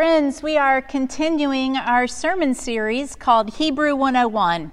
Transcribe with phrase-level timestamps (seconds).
[0.00, 4.72] Friends, we are continuing our sermon series called Hebrew 101.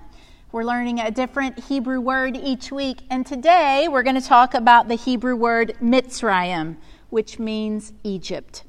[0.54, 4.88] We're learning a different Hebrew word each week, and today we're going to talk about
[4.88, 6.78] the Hebrew word Mitzrayim,
[7.10, 8.64] which means Egypt.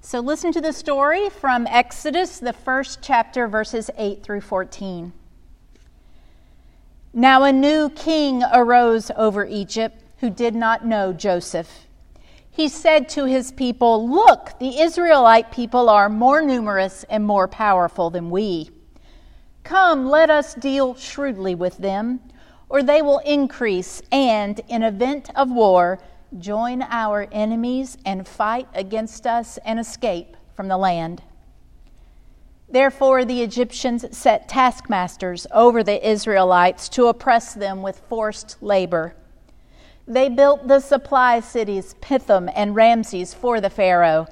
[0.00, 5.12] So listen to the story from Exodus, the first chapter, verses 8 through 14.
[7.12, 11.88] Now a new king arose over Egypt who did not know Joseph
[12.54, 18.10] he said to his people, Look, the Israelite people are more numerous and more powerful
[18.10, 18.70] than we.
[19.64, 22.20] Come, let us deal shrewdly with them,
[22.68, 25.98] or they will increase and, in event of war,
[26.38, 31.22] join our enemies and fight against us and escape from the land.
[32.68, 39.16] Therefore, the Egyptians set taskmasters over the Israelites to oppress them with forced labor.
[40.06, 44.26] They built the supply cities, Pithom and Ramses, for the Pharaoh.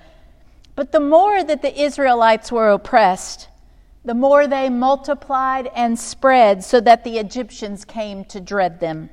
[0.75, 3.49] But the more that the Israelites were oppressed,
[4.05, 9.11] the more they multiplied and spread so that the Egyptians came to dread them.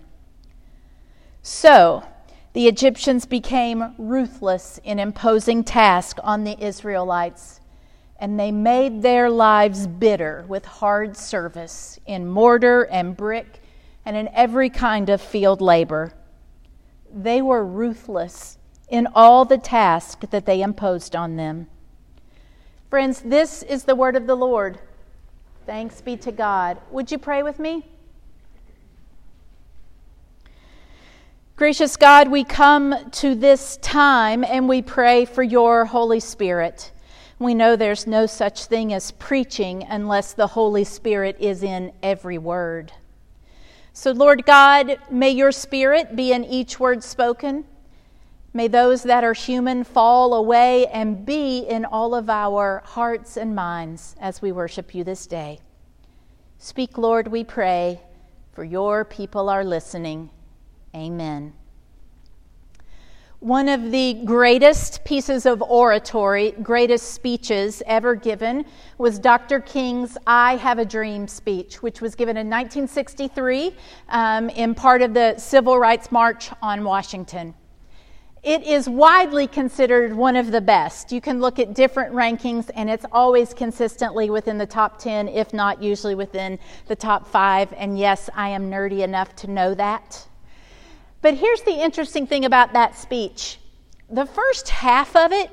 [1.41, 2.03] So,
[2.53, 7.61] the Egyptians became ruthless in imposing tasks on the Israelites,
[8.19, 13.61] and they made their lives bitter with hard service in mortar and brick
[14.05, 16.11] and in every kind of field labor.
[17.13, 18.57] They were ruthless
[18.89, 21.67] in all the tasks that they imposed on them.
[22.89, 24.79] Friends, this is the word of the Lord.
[25.65, 26.79] Thanks be to God.
[26.89, 27.85] Would you pray with me?
[31.55, 36.91] Gracious God, we come to this time and we pray for your Holy Spirit.
[37.37, 42.37] We know there's no such thing as preaching unless the Holy Spirit is in every
[42.37, 42.93] word.
[43.99, 47.65] So, Lord God, may your spirit be in each word spoken.
[48.53, 53.53] May those that are human fall away and be in all of our hearts and
[53.53, 55.59] minds as we worship you this day.
[56.59, 57.99] Speak, Lord, we pray,
[58.53, 60.29] for your people are listening.
[60.95, 61.51] Amen.
[63.39, 68.65] One of the greatest pieces of oratory, greatest speeches ever given
[68.97, 69.61] was Dr.
[69.61, 73.73] King's I Have a Dream speech, which was given in 1963
[74.09, 77.53] um, in part of the Civil Rights March on Washington.
[78.43, 81.13] It is widely considered one of the best.
[81.13, 85.53] You can look at different rankings, and it's always consistently within the top 10, if
[85.53, 87.71] not usually within the top five.
[87.77, 90.25] And yes, I am nerdy enough to know that.
[91.21, 93.57] But here's the interesting thing about that speech
[94.11, 95.51] the first half of it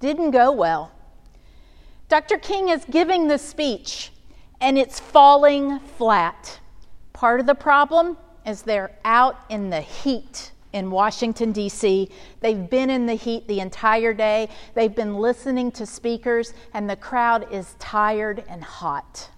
[0.00, 0.90] didn't go well.
[2.08, 2.38] Dr.
[2.38, 4.10] King is giving the speech,
[4.60, 6.60] and it's falling flat.
[7.12, 8.16] Part of the problem
[8.46, 12.10] is they're out in the heat in Washington, D.C.
[12.40, 14.48] They've been in the heat the entire day.
[14.74, 19.30] They've been listening to speakers, and the crowd is tired and hot.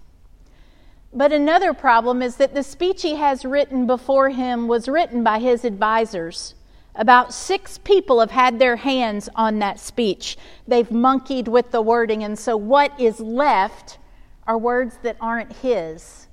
[1.17, 5.39] But another problem is that the speech he has written before him was written by
[5.39, 6.53] his advisors.
[6.93, 10.37] About six people have had their hands on that speech.
[10.67, 13.97] They've monkeyed with the wording, and so what is left
[14.45, 16.27] are words that aren't his,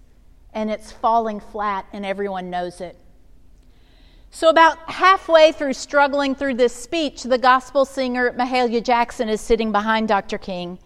[0.52, 2.98] and it's falling flat, and everyone knows it.
[4.30, 9.72] So, about halfway through struggling through this speech, the gospel singer Mahalia Jackson is sitting
[9.72, 10.36] behind Dr.
[10.36, 10.78] King,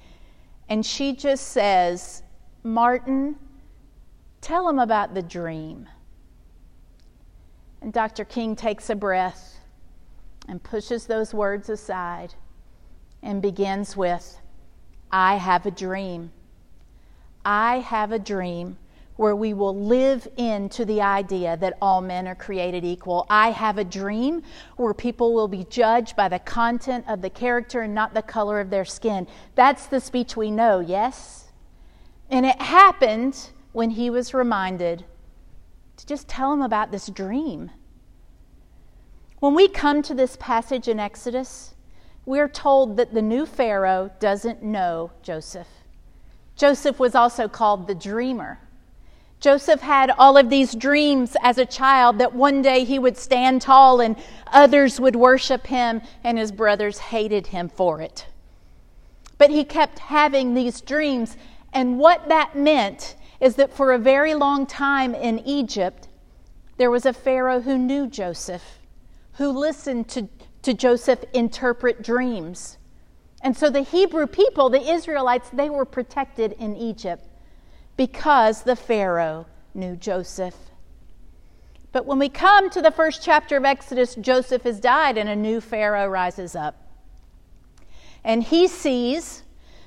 [0.68, 2.22] and she just says,
[2.62, 3.34] Martin,
[4.40, 5.88] Tell him about the dream.
[7.80, 8.24] And Dr.
[8.24, 9.60] King takes a breath
[10.48, 12.34] and pushes those words aside
[13.22, 14.40] and begins with,
[15.10, 16.32] I have a dream.
[17.44, 18.78] I have a dream
[19.16, 23.26] where we will live into the idea that all men are created equal.
[23.28, 24.42] I have a dream
[24.76, 28.60] where people will be judged by the content of the character and not the color
[28.60, 29.26] of their skin.
[29.56, 31.48] That's the speech we know, yes?
[32.30, 35.04] And it happened when he was reminded
[35.96, 37.70] to just tell him about this dream.
[39.40, 41.74] When we come to this passage in Exodus,
[42.26, 45.68] we're told that the new Pharaoh doesn't know Joseph.
[46.56, 48.58] Joseph was also called the dreamer.
[49.40, 53.62] Joseph had all of these dreams as a child that one day he would stand
[53.62, 54.16] tall and
[54.48, 58.26] others would worship him, and his brothers hated him for it.
[59.38, 61.36] But he kept having these dreams,
[61.72, 66.08] and what that meant is that for a very long time in Egypt,
[66.76, 68.78] there was a Pharaoh who knew Joseph,
[69.34, 70.28] who listened to,
[70.62, 72.78] to Joseph interpret dreams.
[73.42, 77.24] And so the Hebrew people, the Israelites, they were protected in Egypt
[77.96, 80.54] because the Pharaoh knew Joseph.
[81.92, 85.36] But when we come to the first chapter of Exodus, Joseph has died and a
[85.36, 86.76] new Pharaoh rises up.
[88.24, 89.42] And he sees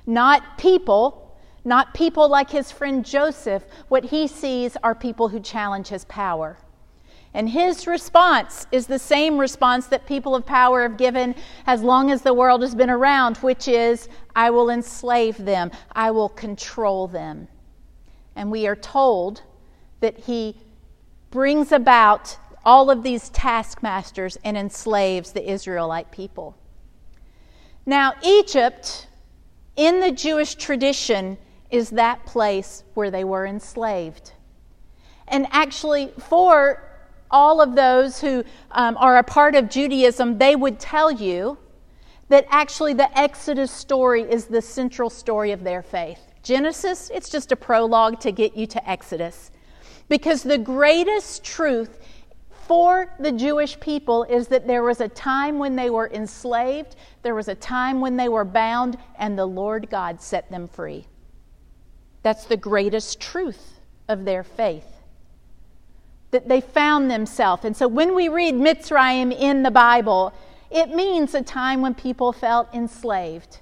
[0.05, 1.20] Not people,
[1.63, 3.63] not people like his friend Joseph.
[3.87, 6.57] What he sees are people who challenge his power.
[7.33, 11.35] And his response is the same response that people of power have given
[11.65, 16.11] as long as the world has been around, which is, I will enslave them, I
[16.11, 17.47] will control them.
[18.35, 19.43] And we are told
[20.01, 20.57] that he
[21.29, 26.57] brings about all of these taskmasters and enslaves the Israelite people.
[27.85, 29.07] Now, Egypt,
[29.75, 31.37] in the Jewish tradition,
[31.71, 34.33] is that place where they were enslaved.
[35.27, 36.83] And actually, for
[37.31, 41.57] all of those who um, are a part of Judaism, they would tell you
[42.27, 46.19] that actually the Exodus story is the central story of their faith.
[46.43, 49.51] Genesis, it's just a prologue to get you to Exodus.
[50.09, 51.99] Because the greatest truth
[52.49, 57.35] for the Jewish people is that there was a time when they were enslaved, there
[57.35, 61.05] was a time when they were bound, and the Lord God set them free.
[62.23, 64.85] That's the greatest truth of their faith
[66.31, 67.65] that they found themselves.
[67.65, 70.33] And so when we read Mitzrayim in the Bible,
[70.69, 73.59] it means a time when people felt enslaved,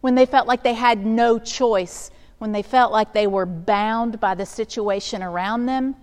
[0.00, 4.18] when they felt like they had no choice, when they felt like they were bound
[4.20, 5.94] by the situation around them.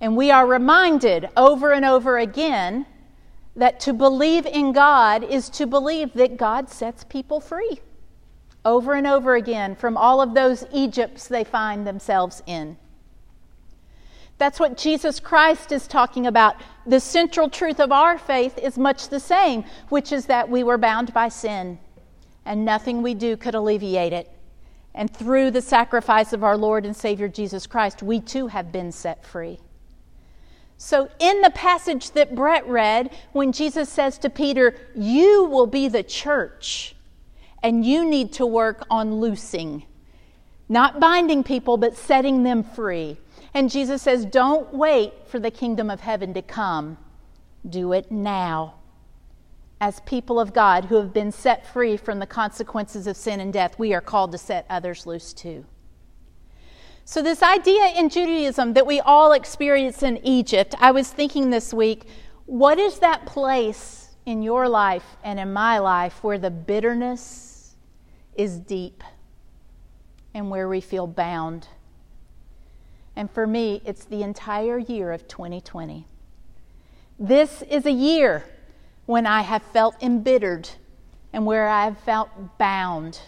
[0.00, 2.86] And we are reminded over and over again
[3.54, 7.80] that to believe in God is to believe that God sets people free.
[8.64, 12.76] Over and over again from all of those Egypts they find themselves in.
[14.40, 16.56] That's what Jesus Christ is talking about.
[16.86, 20.78] The central truth of our faith is much the same, which is that we were
[20.78, 21.78] bound by sin,
[22.46, 24.30] and nothing we do could alleviate it.
[24.94, 28.92] And through the sacrifice of our Lord and Savior Jesus Christ, we too have been
[28.92, 29.60] set free.
[30.78, 35.88] So, in the passage that Brett read, when Jesus says to Peter, You will be
[35.88, 36.96] the church,
[37.62, 39.84] and you need to work on loosing,
[40.68, 43.18] not binding people, but setting them free.
[43.54, 46.98] And Jesus says, Don't wait for the kingdom of heaven to come.
[47.68, 48.74] Do it now.
[49.80, 53.52] As people of God who have been set free from the consequences of sin and
[53.52, 55.64] death, we are called to set others loose too.
[57.04, 61.74] So, this idea in Judaism that we all experience in Egypt, I was thinking this
[61.74, 62.04] week,
[62.46, 63.99] what is that place
[64.30, 67.74] in your life and in my life where the bitterness
[68.36, 69.02] is deep
[70.32, 71.66] and where we feel bound?
[73.16, 76.06] And for me, it's the entire year of 2020.
[77.18, 78.44] This is a year
[79.06, 80.68] when I have felt embittered
[81.32, 83.20] and where I have felt bound.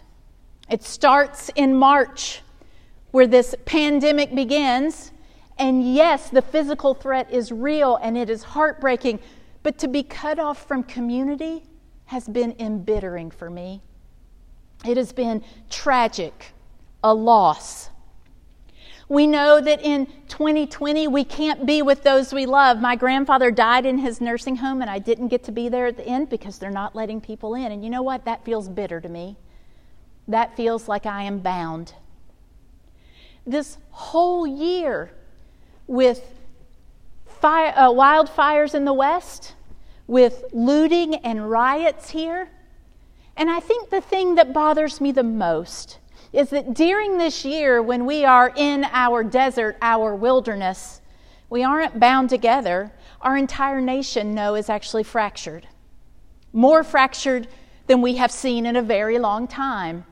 [0.70, 2.42] It starts in March,
[3.10, 5.10] where this pandemic begins.
[5.58, 9.18] And yes, the physical threat is real and it is heartbreaking,
[9.62, 11.62] but to be cut off from community
[12.06, 13.80] has been embittering for me.
[14.84, 16.52] It has been tragic,
[17.02, 17.90] a loss.
[19.08, 22.80] We know that in 2020 we can't be with those we love.
[22.80, 25.96] My grandfather died in his nursing home, and I didn't get to be there at
[25.96, 27.72] the end because they're not letting people in.
[27.72, 28.24] And you know what?
[28.24, 29.36] That feels bitter to me.
[30.28, 31.94] That feels like I am bound.
[33.46, 35.12] This whole year
[35.86, 36.22] with
[37.26, 39.51] fire, uh, wildfires in the West,
[40.12, 42.50] with looting and riots here.
[43.34, 45.98] And I think the thing that bothers me the most
[46.34, 51.00] is that during this year, when we are in our desert, our wilderness,
[51.48, 52.92] we aren't bound together.
[53.22, 55.66] Our entire nation, no, is actually fractured.
[56.52, 57.48] More fractured
[57.86, 60.04] than we have seen in a very long time.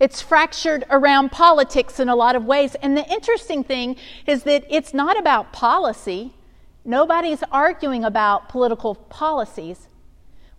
[0.00, 2.74] It's fractured around politics in a lot of ways.
[2.82, 3.94] And the interesting thing
[4.26, 6.32] is that it's not about policy.
[6.84, 9.88] Nobody's arguing about political policies.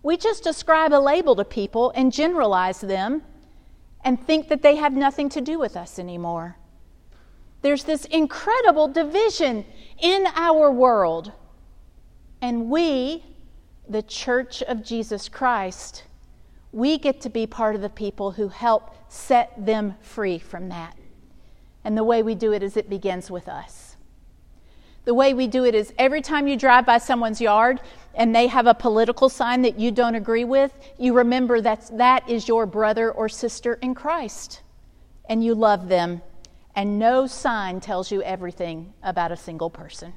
[0.02, 3.22] We just ascribe a label to people and generalize them
[4.04, 6.56] and think that they have nothing to do with us anymore.
[7.62, 9.64] There's this incredible division
[10.00, 11.32] in our world.
[12.40, 13.24] And we,
[13.88, 16.04] the Church of Jesus Christ,
[16.72, 20.96] we get to be part of the people who help set them free from that.
[21.84, 23.91] And the way we do it is it begins with us.
[25.04, 27.80] The way we do it is every time you drive by someone's yard
[28.14, 32.28] and they have a political sign that you don't agree with, you remember that that
[32.28, 34.62] is your brother or sister in Christ.
[35.28, 36.22] And you love them.
[36.74, 40.14] And no sign tells you everything about a single person.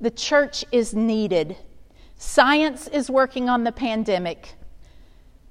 [0.00, 1.56] The church is needed.
[2.16, 4.54] Science is working on the pandemic.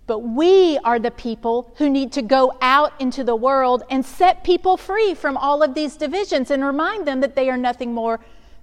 [0.08, 4.44] But we are the people who need to go out into the world and set
[4.44, 8.20] people free from all of these divisions and remind them that they are nothing more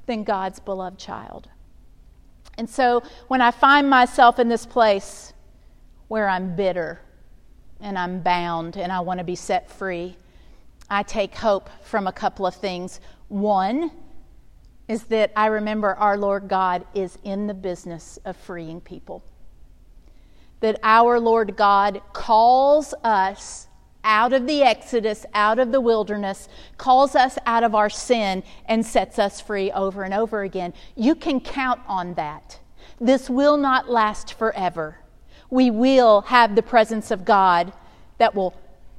[0.07, 1.49] than God's beloved child.
[2.59, 5.33] And so when I find myself in this place
[6.09, 7.01] where I'm bitter
[7.81, 10.17] and I'm bound and I want to be set free,
[10.89, 13.01] I take hope from a couple of things.
[13.29, 13.91] One
[14.87, 19.25] is that I remember our Lord God is in the business of freeing people.
[20.63, 23.69] That our Lord God calls us
[24.05, 28.85] out of the Exodus, out of the wilderness, calls us out of our sin, and
[28.85, 30.73] sets us free over and over again.
[30.97, 32.59] You can count on that.
[33.01, 34.99] This will not last forever.
[35.51, 37.73] We will have the presence of God
[38.19, 38.55] that will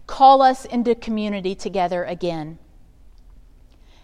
[0.08, 2.60] call us into community together again.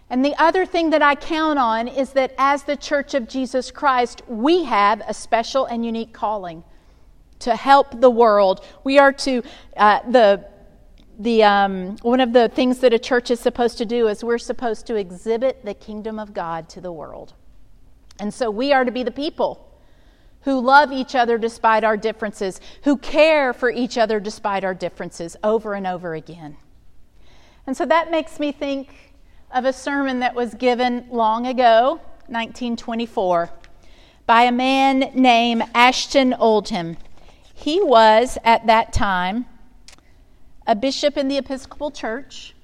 [0.08, 3.70] And the other thing that I count on is that as the Church of Jesus
[3.70, 6.64] Christ, we have a special and unique calling
[7.40, 8.64] to help the world.
[8.84, 9.42] We are to,
[9.76, 10.46] uh, the
[11.20, 14.38] the, um, one of the things that a church is supposed to do is we're
[14.38, 17.34] supposed to exhibit the kingdom of God to the world.
[18.18, 19.70] And so we are to be the people
[20.42, 25.36] who love each other despite our differences, who care for each other despite our differences
[25.44, 26.56] over and over again.
[27.66, 29.14] And so that makes me think
[29.52, 33.50] of a sermon that was given long ago, 1924,
[34.26, 36.96] by a man named Ashton Oldham.
[37.60, 39.44] He was, at that time,
[40.66, 42.54] a bishop in the Episcopal Church,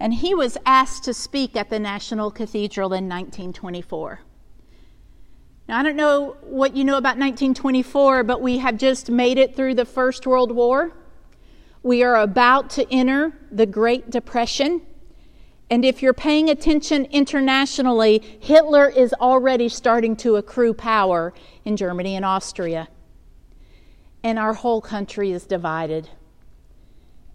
[0.00, 4.20] and he was asked to speak at the National Cathedral in 1924.
[5.68, 9.54] Now, I don't know what you know about 1924, but we have just made it
[9.54, 10.92] through the First World War.
[11.82, 14.80] We are about to enter the Great Depression.
[15.68, 21.34] And if you're paying attention internationally, Hitler is already starting to accrue power
[21.66, 22.88] in Germany and Austria.
[24.24, 26.08] And our whole country is divided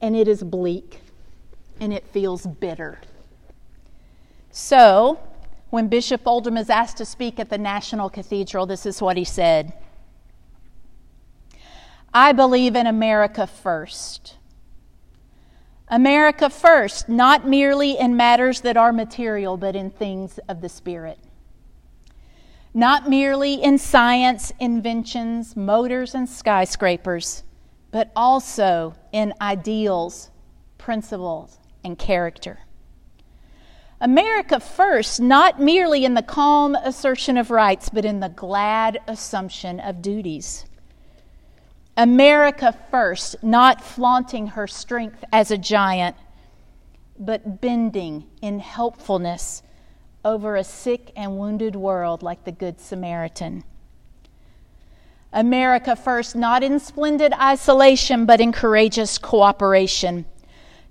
[0.02, 1.02] and it is bleak
[1.80, 3.00] and it feels bitter.
[4.52, 5.20] So,
[5.70, 9.24] when Bishop Oldham is asked to speak at the National Cathedral, this is what he
[9.24, 9.74] said
[12.12, 14.38] I believe in America first.
[15.90, 21.20] America first, not merely in matters that are material, but in things of the Spirit.
[22.74, 27.44] Not merely in science, inventions, motors, and skyscrapers
[27.92, 30.30] but also in ideals,
[30.78, 32.60] principles, and character.
[34.02, 39.80] America first, not merely in the calm assertion of rights, but in the glad assumption
[39.80, 40.66] of duties.
[41.98, 46.16] America first, not flaunting her strength as a giant,
[47.18, 49.64] but bending in helpfulness
[50.24, 53.64] over a sick and wounded world like the Good Samaritan.
[55.32, 60.26] America first, not in splendid isolation, but in courageous cooperation.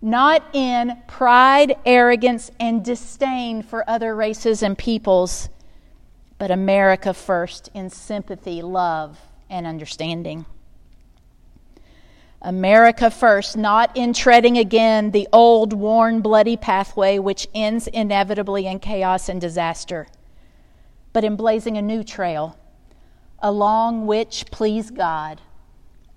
[0.00, 5.48] Not in pride, arrogance, and disdain for other races and peoples,
[6.38, 9.18] but America first in sympathy, love,
[9.50, 10.46] and understanding.
[12.40, 18.78] America first, not in treading again the old, worn, bloody pathway which ends inevitably in
[18.78, 20.06] chaos and disaster,
[21.12, 22.56] but in blazing a new trail
[23.40, 25.40] along which, please God,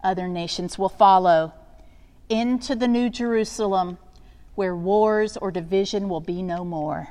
[0.03, 1.53] other nations will follow
[2.29, 3.97] into the New Jerusalem
[4.55, 7.09] where wars or division will be no more.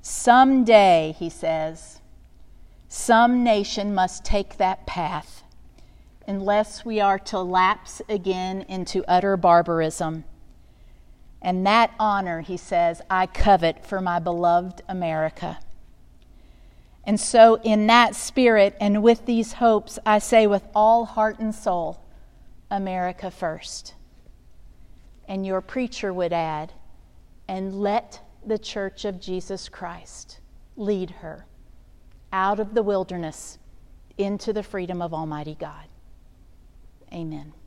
[0.00, 2.00] Someday, he says,
[2.88, 5.42] some nation must take that path
[6.28, 10.24] unless we are to lapse again into utter barbarism.
[11.40, 15.58] And that honor, he says, I covet for my beloved America.
[17.04, 21.54] And so, in that spirit and with these hopes, I say with all heart and
[21.54, 22.04] soul,
[22.70, 23.94] America first.
[25.26, 26.72] And your preacher would add,
[27.46, 30.40] and let the church of Jesus Christ
[30.76, 31.46] lead her
[32.30, 33.58] out of the wilderness
[34.18, 35.87] into the freedom of Almighty God.
[37.12, 37.57] Amen.